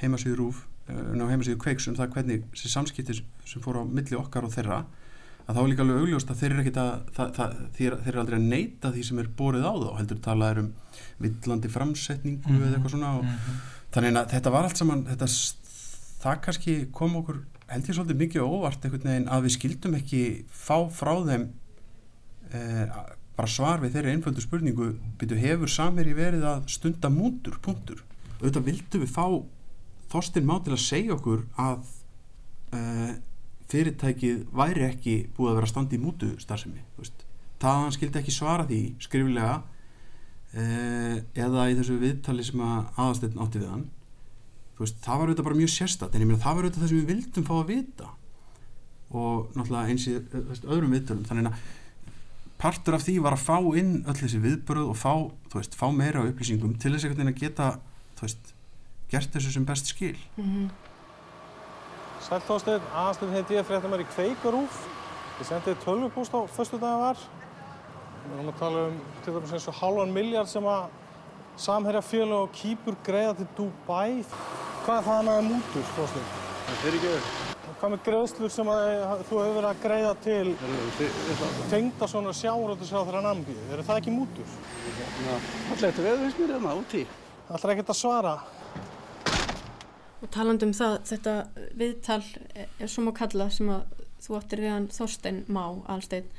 [0.02, 4.18] heimasíðu rúf inn á heimasíðu kveiks um það hvernig þessi samskipti sem fór á milli
[4.18, 4.82] okkar og þeirra
[5.44, 8.12] að þá er líka alveg augljóst að þeir eru ekkit að það, það, þeir, þeir
[8.12, 10.70] eru aldrei að neyta því sem er borið á þá heldur talað er um
[11.24, 13.58] villandi framsetningu Mhm, eða eitthvað svona og, mhm.
[13.96, 15.28] þannig að þetta var allt saman þetta,
[16.24, 20.22] það kannski kom okkur held ég svolítið mikið óvart einhvern veginn að við skildum ekki
[20.52, 21.46] fá frá þeim
[22.52, 22.96] eh,
[23.34, 28.04] bara svar við þeirri einföldu spurningu byrju hefur samherji verið að stunda mútur, punktur.
[28.40, 29.26] Auðvitað vildum við fá
[30.14, 31.86] Þorstin Má til að segja okkur að
[32.76, 33.12] uh,
[33.72, 36.84] fyrirtækið væri ekki búið að vera að standa í mútu starfsemi
[37.64, 41.16] það að hann skildi ekki svara því skriflega uh,
[41.46, 43.86] eða í þessu viðtali sem að aðastetn átti við hann.
[44.80, 47.00] Veist, það var auðvitað bara mjög sérstætt en ég meina það var auðvitað það sem
[47.00, 48.10] við vildum fá að vita.
[49.14, 50.16] Og náttúrulega eins í
[50.74, 51.66] öðrum viðtölum þannig að
[52.64, 55.12] partur af því var að fá inn öll þessi viðbröð og fá,
[55.52, 57.74] þú veist, fá meira upplýsingum til þess að geta
[58.16, 58.54] þú veist,
[59.12, 60.16] gert þessu sem best skil
[62.24, 64.78] Sæl Þorsteinn, aðastönd heiti ég fréttamær í Kveikarúf.
[65.36, 67.20] Ég sendi tölvupúst á föstu daginn var.
[68.24, 70.86] Við erum að tala um til dæmis eins og halvan miljard sem að
[71.60, 74.24] samherja félag og kýpur greiða til Dubai.
[74.86, 76.30] Hvað er það annað en mútur, Þorsteinn?
[76.70, 77.43] Það fyrir ekki.
[77.84, 78.90] Hvað með greiðslur sem að
[79.28, 80.52] þú hefur verið að greiða til
[81.68, 83.56] tengda svona sjáuröldusáð þeirra nambi?
[83.74, 84.54] Eru það ekki mútur?
[85.74, 87.02] Alltaf veður finnst mér hérna úti.
[87.44, 88.30] Alltaf ekkert að svara.
[90.24, 91.34] Og talandi um það, þetta
[91.82, 92.16] viðtal
[92.56, 96.30] er svo má kalla sem að þú áttir við hann Þorstein Má Alsteinn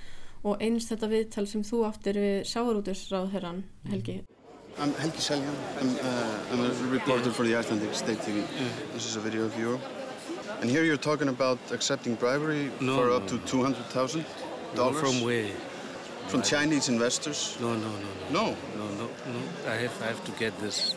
[0.42, 4.24] og eins þetta viðtal sem þú áttir við sjáurútusráð herran Helgi.
[4.82, 5.62] I'm Helgi Seljan.
[5.78, 8.42] I'm, uh, I'm a reporter for the Icelandic State TV.
[8.96, 9.78] This is a video of you.
[10.62, 14.24] And here you're talking about accepting bribery No, for no, up to $200,000.
[15.00, 15.50] From where?
[16.28, 17.58] From No, I- Chinese investors.
[17.62, 18.46] No, no, no, No?
[18.78, 19.40] no, no, no.
[19.72, 20.96] I have, I have to get this.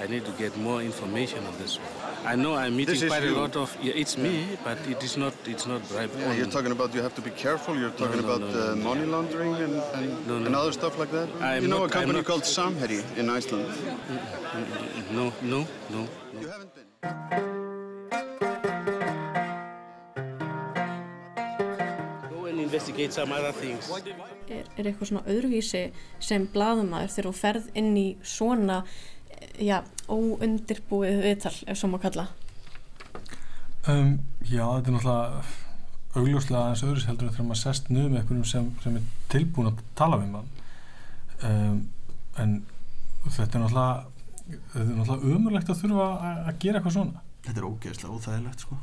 [0.00, 1.78] I need to get more information on this.
[2.24, 3.36] I know I'm meeting quite you.
[3.36, 3.76] a lot of.
[3.80, 5.34] Yeah, it's me, but it is not.
[5.46, 6.10] It's not bribe.
[6.18, 7.76] Yeah, you're talking about you have to be careful.
[7.78, 8.82] You're talking no, about no, uh, no, no.
[8.88, 10.46] money laundering and, and, No, no.
[10.46, 11.28] and other stuff like that.
[11.40, 13.68] I'm you know not- a company called Samherji in Iceland.
[15.12, 16.08] No, no, no.
[16.40, 17.53] You haven't been.
[22.74, 23.88] Investigate some other things.
[24.48, 25.82] Er, er eitthvað svona öðruvísi
[26.22, 28.80] sem blaðumæður þegar þú ferð inn í svona,
[29.30, 29.76] eh, já,
[30.10, 32.28] óundirbúið viðtal, ef svo má kalla?
[33.86, 35.44] Um, já, þetta er náttúrulega
[36.14, 39.70] augljóslega aðeins öðru heldur en þegar maður sest niður með einhverjum sem, sem er tilbúin
[39.70, 40.50] að tala við mann
[41.42, 41.78] um,
[42.38, 42.52] en
[43.26, 43.88] þetta er náttúrulega
[44.46, 48.64] þetta er náttúrulega umurlegt að þurfa að, að gera eitthvað svona Þetta er ógeðslega óþægilegt
[48.64, 48.78] sko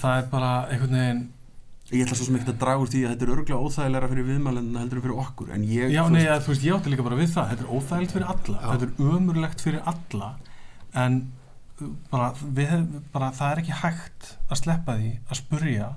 [0.00, 1.22] það er bara einhvern veginn
[1.90, 4.26] Ég ætla svo sem ekkert að draga úr því að þetta er örgulega óþægilega fyrir
[4.28, 5.48] viðmælendina heldur en fyrir okkur.
[5.56, 7.48] En ég, Já, nei, þú veist, ég átti líka bara við það.
[7.50, 10.28] Þetta er óþægilegt fyrir alla, þetta er ömurlegt fyrir alla.
[11.02, 11.16] En
[11.80, 12.28] uh, bara,
[12.60, 12.74] við,
[13.10, 15.88] bara það er ekki hægt að sleppa því að spurja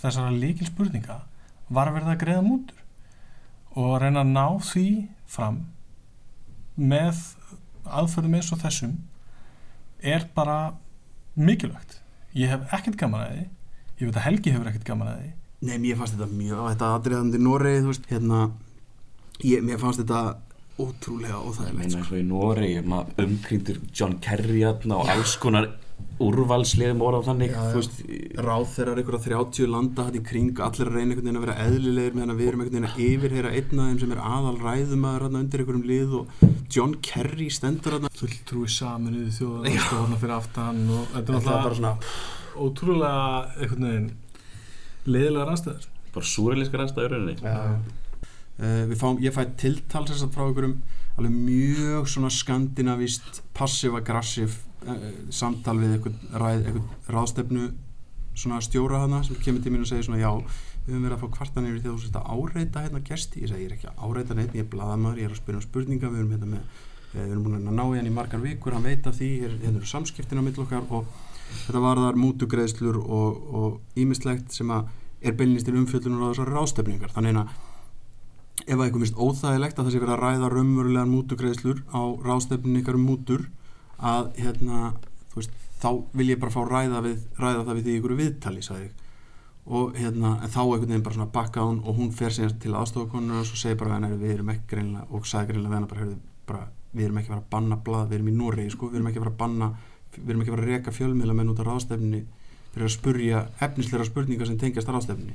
[0.00, 1.20] þessara líkil spurninga
[1.74, 2.82] var verið að greiða mútur?
[3.78, 4.88] Og að reyna að ná því
[5.30, 5.60] fram
[6.74, 7.20] með
[7.86, 8.98] aðferðum eins og þessum
[10.02, 10.58] er bara
[11.38, 12.00] mikilvægt.
[12.34, 13.46] Ég hef ekkert gaman að því
[13.98, 16.88] ég veit að Helgi hefur ekkert gaman að því Nei, mér fannst þetta mjög, þetta
[16.94, 18.42] aðriðandi Noregi, þú veist, hérna,
[19.42, 20.20] ég, mér fannst þetta
[20.78, 25.34] ótrúlega Ég óþægilegt, meina eins og í Nóri, maður umkringdur John Kerry hérna og alls
[25.42, 25.66] konar
[26.22, 27.72] úrvalsliðum orða þannig, Já, já.
[27.72, 27.98] þú veist,
[28.46, 31.58] ráð þeirra einhverja 30 landa hætti í kring, allir að reyna einhvern veginn að vera
[31.66, 34.56] eðlilegir meðan að við erum einhvern veginn að yfirheyra einn af þeim sem er aðal
[34.62, 39.82] ræðumæður hérna undir einhverjum lið og John Kerry stendur hérna fulltrúi saminuði þjóðan Já.
[39.86, 43.22] stóðna fyrir aftan og þetta er var bara náttúrulega ótrúlega
[43.58, 44.10] einhvern veginn
[45.08, 47.36] leiðilega rannstæður bara súrælískar aðstæður rauninni.
[48.58, 50.78] uh, við fáum, ég fæ tiltal þess að frá einhverjum
[51.18, 57.68] alveg mjög svona skandinavist passiv-aggressiv uh, samtal við einhvern, ræð, einhvern ráðstefnu
[58.38, 60.30] svona stjóra hana sem kemur til mín og segir svona já,
[60.86, 63.50] við höfum verið að fá kvartanir yfir því að þú að áreita hérna gesti, ég
[63.50, 65.64] segi ég er ekki að áreita neitt, ég er blaðamaður, ég er að spyrja um
[65.66, 68.44] spurninga við erum hérna með, eh, við erum búin að ná í hann í margar
[68.44, 71.10] vikur, hann veit af því, hér, hérna eru samskiptin á mill okkar og
[71.66, 77.14] þetta varðar mútugreðslur og ímislegt sem að er beilinist til umfjöldunar á þessari ráðstefningar.
[77.14, 77.56] Þannig að
[78.66, 82.80] ef að eitthvað minnst óþægilegt að það sé verið að ræða raunverulegan mútugreðslur á ráðstefnin
[82.82, 83.44] ykkar um mútur
[83.98, 84.92] að hérna,
[85.34, 88.90] veist, þá vil ég bara fá ræða, við, ræða það við því ykkur viðtali, sagði
[89.68, 93.42] og hérna, þá einhvern veginn bara svona bakka hún og hún fer síðan til aðstofakonunar
[93.42, 96.06] og svo segir bara hennar við erum ekki greinlega og sagði greinlega hennar bara,
[96.48, 96.62] bara
[96.94, 99.10] við erum ekki að fara að banna blað, við erum í Noregi sko, við erum
[99.10, 99.68] ekki að fara að banna
[100.16, 102.22] við erum ekki að fara að reka fjölmiðla menn út á ráðstefni
[102.74, 105.34] fyrir að spurja efnisleira spurningar sem tengjast ráðstefni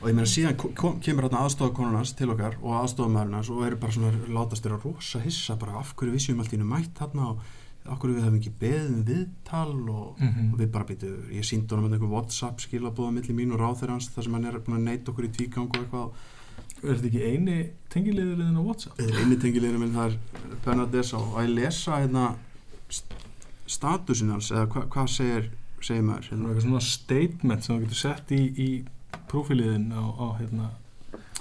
[0.00, 3.76] og ég meina síðan ko- kom, kemur þarna aðstofakonunars til okkar og aðstofamæðurnars og eru
[3.82, 6.94] bara svona látast að rosa hissa bara af hverju við séum allt í einu mætt
[7.00, 7.40] þarna og
[7.88, 10.52] af hverju við hefum ekki beðið um viðtal og, Mhm.
[10.52, 14.24] og við bara býtu, ég síndi honum einhver Whatsapp skilabóða milli mín og ráþeirans þar
[14.24, 16.10] sem hann er búin að neita okkur í tvígang og eitthvað
[16.82, 19.00] Er þetta ekki eini tengilegurinn á WhatsApp?
[19.00, 20.18] Eini tengilegurinn það er
[20.64, 22.34] Bernadessa og að ég lesa hérna
[23.68, 25.50] statusin hans eða hva, hvað segir,
[25.84, 26.48] segir maður hérna.
[26.48, 28.68] eitthvað svona statement sem þú getur sett í, í
[29.30, 30.70] prófíliðin á, á hérna,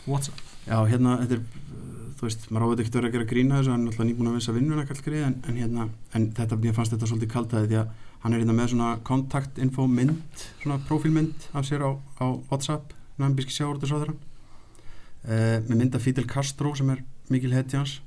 [0.08, 0.44] WhatsApp.
[0.68, 1.46] Já, hérna, þetta er,
[2.18, 4.38] þú veist, maður áður ekkert verið að gera grína þessu, hann er alltaf nýbúin að
[4.38, 5.88] vinsa vinnuna kallgrið, en, en hérna,
[6.18, 9.86] en þetta, mér fannst þetta svolítið kaltaði því að hann er hérna með svona kontaktinfo
[9.92, 16.28] mynd, svona prófílmynd af sér á, á WhatsApp, nambíski sjáurðursáður uh, með mynd af Fidel
[16.30, 18.00] Castro sem er mikil hetja hans,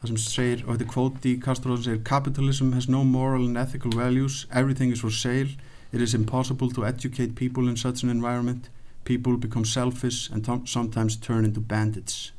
[0.00, 3.46] það sem segir, og þetta er kvóti í Castro sem segir, capitalism has no moral
[3.46, 5.50] and ethical values, everything is for sale,
[5.92, 8.68] it is impossible to educate people in such an environment,
[9.04, 12.32] people become selfish and sometimes turn into bandits.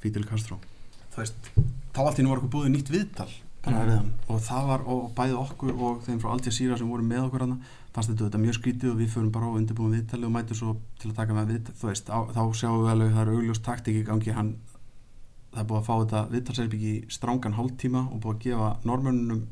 [0.00, 0.60] Fidel Castro.
[1.14, 1.52] Þú veist,
[1.96, 3.30] þá allt í nú var okkur búið nýtt viðtal
[3.64, 4.12] hann.
[4.30, 7.44] Og það var og bæði okkur og þeim frá Al Jazeera sem voru með okkur
[7.44, 7.56] hann
[7.94, 10.74] fannst þetta, þetta mjög skrítið og við förum bara og undirbúum viðtali og mætum svo
[11.00, 11.74] til að taka með viðtal.
[11.80, 14.52] Þú veist, á, þá sjáum við alveg það er augljós taktik í gangi hann
[15.58, 19.46] það er búið að fá þetta viðtalserbyggi í strángan hálftíma og búið að gefa normönnum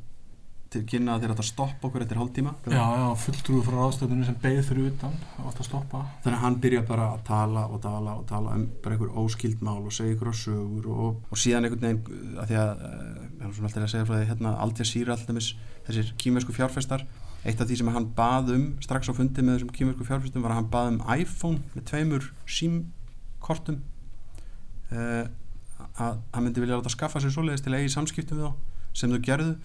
[0.73, 2.53] til kynna að þeir ættu að stoppa okkur eftir hálftíma.
[2.67, 6.01] Já, já, fulltrúið frá ráðstöðunum sem beigð fyrir utan, átt að stoppa.
[6.25, 9.63] þannig að hann byrja bara að tala og tala og tala um bara einhver óskild
[9.63, 13.47] mál og segja ykkur á sögur og, og síðan einhvern veginn að því að ég
[13.47, 15.53] er svona alltaf að segja frá því hérna Al Jazeera alltaf
[15.87, 17.07] þessir kýmversku fjárfestar.
[17.47, 20.57] Eitt af því sem hann bað um strax á fundi með þessum kýmversku fjárfestum var
[20.57, 23.85] að hann bað um iPhone með tveimur símkortum
[24.91, 25.29] uh,
[25.99, 28.53] að hann myndi vilja láta skaffa sér svoleiðis til að eigi samskiptum við þá
[29.01, 29.57] sem þau gerðu.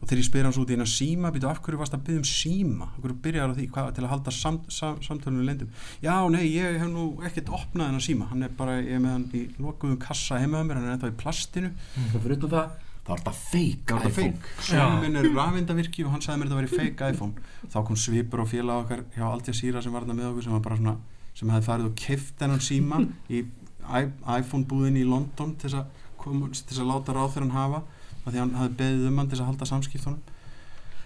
[0.00, 2.20] Og þegar ég spyr hans út í eina síma býtu af hverju varst að byggja
[2.22, 2.86] um síma?
[2.96, 5.68] Af hverju byrjar á því hvað, til að halda samt, sam, samtölunum leyndum
[6.00, 8.28] já nei ég hef nú ekkert opnað hennar síma.
[8.30, 10.94] Hann er bara, ég er með hann í lokuðum kassa heima á mér, hann er
[10.96, 11.70] ennþá í plastinu.
[12.16, 12.72] Utan það
[13.04, 14.32] þá er þetta fake það var þetta iPhone.
[14.40, 14.64] fake.
[14.70, 17.46] Sónum minn er rafvindavirki og hann sagði mér þetta væri fake iPhone.
[17.68, 20.56] Þá kom svipur og félag okkar hjá Al Jazeera sem var þarna með okkur sem
[20.56, 20.96] var bara svona
[21.36, 23.46] sem hefði farið og keift hennan síma í i-
[23.90, 27.56] iPhone búðinni í London til þess að, koma, til þess að láta ráð þegar hann
[27.56, 27.82] hafa
[28.20, 30.20] af því hann hafði beðið um hann til þess að halda samskiptunum.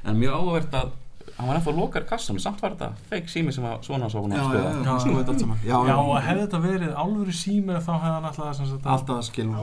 [0.04, 0.92] En mjög áhugavert að
[1.36, 4.36] hann var ennþá lokar kassan samt var þetta fake sími sem að svona svo Já,
[4.38, 5.58] já, já, hann skoði þetta allt saman.
[5.64, 5.96] Já, Já, já.
[5.98, 9.56] og hefði þetta verið alvöru sími þá hefði hann alltaf sem sagt Alltaf að skilja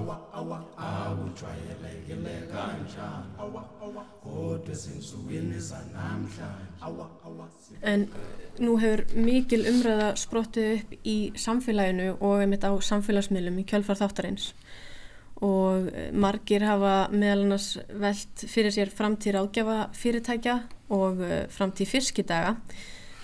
[7.81, 8.07] En
[8.61, 14.51] nú hefur mikil umræða sprottið upp í samfélaginu og einmitt á samfélagsmiðlum í kjölfar þáttarins
[15.41, 20.55] og eh, margir hafa meðal annars velt fyrir sér framtíð ráðgjafa fyrirtækja
[20.93, 22.55] og eh, framtíð fiskidaga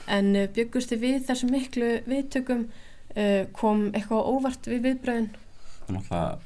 [0.07, 2.67] en eh, byggustu við þessu miklu viðtökum
[3.15, 6.37] eh, kom eitthvað óvart við viðbröðin það er náttúrulega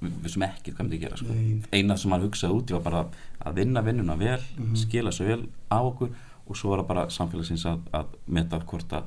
[0.00, 1.34] við vissum ekki hvað að gera sko.
[1.76, 3.00] Eina sem hann hugsaði út í var bara
[3.44, 4.76] að vinna vinnuna vel Mhm.
[4.80, 6.14] skila svo vel á okkur
[6.48, 9.04] og svo var það bara samfélagsins að, að meta hvort að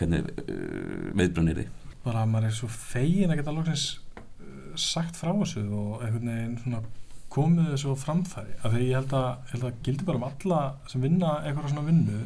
[0.00, 1.68] hvernig uh, viðbrunni er þið
[2.04, 3.84] bara að maður er svo fegin að geta loksins
[4.16, 4.19] uh,
[4.82, 6.82] sagt frá þessu og einhvern veginn svona
[7.30, 8.56] komið þessu á framfæri?
[8.64, 11.86] Af því ég held að, held að gildi bara um alla sem vinna eitthvað svona
[11.86, 12.20] vinnu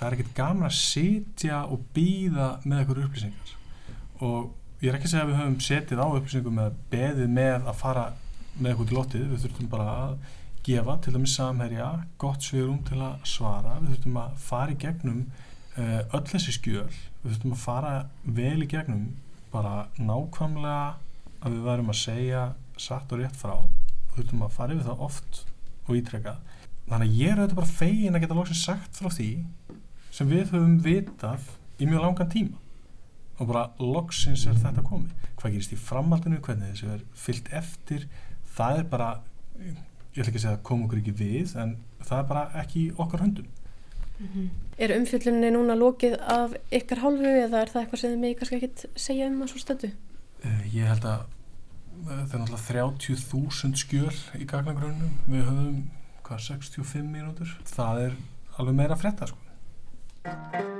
[0.00, 3.50] það er ekkert gaman að sitja og býða með eitthvað upplýsingar.
[4.24, 7.66] Og ég er ekki að segja að við höfum setið á upplýsingum eða beðið með
[7.68, 8.04] að fara
[8.56, 10.14] með eitthvað til lotið, við þurftum bara að
[10.64, 11.90] gefa til dæmis samherja
[12.20, 13.76] gott sviðrum til að svara.
[13.82, 15.20] Við þurftum að fara í gegnum
[15.76, 16.88] uh, öll þessi skjöl.
[17.20, 17.94] Við þurftum að fara
[18.40, 19.06] vel í gegnum
[19.52, 20.80] bara nákvæmlega
[21.40, 22.42] að við værum að segja
[22.80, 25.42] satt og rétt frá við þurftum að fara yfir það oft
[25.86, 26.36] og ítrekka
[26.90, 29.30] þannig að ég er auðvitað bara fegin að geta loksins sagt frá því
[30.14, 31.46] sem við höfum vitað
[31.80, 32.58] í mjög langan tíma.
[33.40, 35.28] Og bara loksins er þetta komið.
[35.40, 38.04] Hvað gerist í framhaldinu, hvernig þessu er fyllt eftir,
[38.56, 39.10] það er bara
[39.60, 42.84] ég ætla ekki að segja að koma okkur ekki við en það er bara ekki
[42.98, 43.48] okkar höndum.
[44.76, 48.58] Er umfjölluninni núna lokið af ykkar hálfu eða er það eitthvað sem þið mig kannski
[48.58, 49.92] ekkit segja um að svo stöndu?
[50.40, 55.80] Uh, ég held að uh, það er náttúrulega 30.000 skjöl í gagnagrunum við höfum
[56.24, 58.20] hvað 65 mínútur það er
[58.56, 60.79] alveg meira að frétta sko.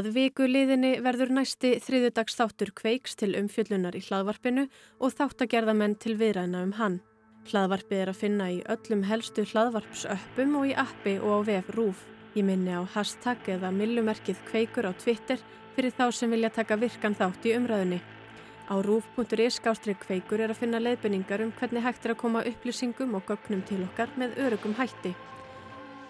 [0.00, 4.62] Að viku liðinni verður næsti þriðudags þáttur kveiks til umfjöllunar í hlaðvarpinu
[4.96, 6.94] og þáttagerðamenn til viðræna um hann.
[7.50, 12.06] Hlaðvarpið er að finna í öllum helstu hlaðvarpsöppum og í appi og á vef RÚF.
[12.32, 15.42] Ég minni á hashtag eða millumerkið kveikur á Twitter
[15.74, 18.00] fyrir þá sem vilja taka virkan þátt í umræðunni.
[18.72, 23.18] Á rúf.is skástri kveikur er að finna leiðbenningar um hvernig hægt er að koma upplýsingum
[23.20, 25.12] og gögnum til okkar með örugum hætti.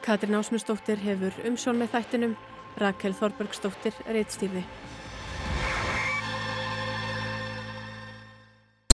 [0.06, 2.38] Katrin Ásmundsdóttir hefur umsjón með þættinum,
[2.78, 4.62] Rakel Þorbergsdóttir reitstýrði.